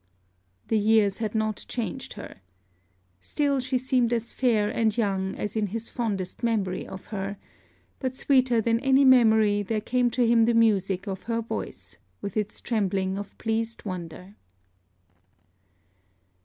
[0.69, 2.41] The years had not changed her.
[3.19, 7.37] Still she seemed as fair and young as in his fondest memory of her;
[7.99, 12.35] but sweeter than any memory there came to him the music of her voice, with
[12.35, 14.33] its trembling of pleased wonder.